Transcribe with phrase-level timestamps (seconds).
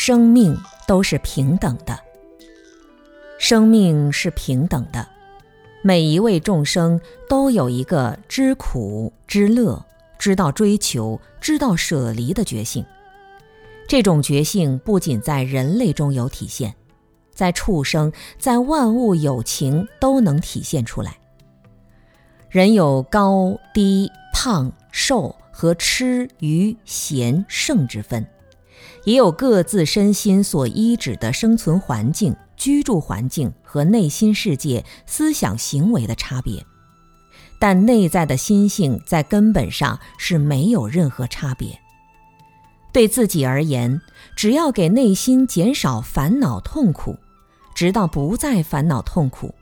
[0.00, 0.56] 生命
[0.86, 1.98] 都是平等的。
[3.36, 5.04] 生命是平等的，
[5.82, 9.84] 每一位众生都有一个知苦、知乐、
[10.16, 12.86] 知道追求、知道舍离的觉性。
[13.88, 16.72] 这种觉性不仅在人类中有体现，
[17.34, 21.18] 在畜生、在万物有情都能体现出来。
[22.48, 28.24] 人有高低、胖瘦和吃愚贤圣之分，
[29.04, 32.36] 也有各自身心所依止的生存环境。
[32.56, 36.66] 居住环境和内心世界、思想行为的差别，
[37.60, 41.78] 但内在的心性在根本上是没有任何差别。
[42.92, 44.00] 对自己而言，
[44.34, 47.16] 只要给内心减少烦恼痛苦，
[47.76, 49.54] 直到不再烦恼痛苦，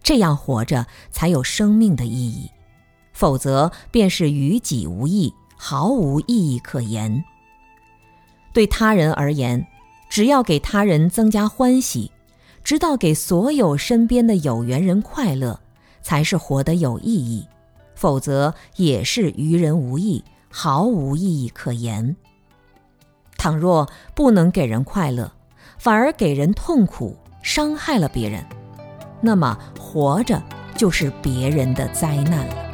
[0.00, 2.48] 这样活着才有生命的意义；
[3.12, 7.24] 否则便是于己无益，毫无意义可言。
[8.56, 9.66] 对他人而言，
[10.08, 12.10] 只要给他人增加欢喜。
[12.64, 15.60] 直到给所有身边的有缘人快乐，
[16.00, 17.46] 才是活得有意义；
[17.94, 22.16] 否则也是于人无益，毫无意义可言。
[23.36, 25.30] 倘若不能给人快乐，
[25.76, 28.42] 反而给人痛苦，伤害了别人，
[29.20, 30.42] 那么活着
[30.74, 32.65] 就是别人的灾难了。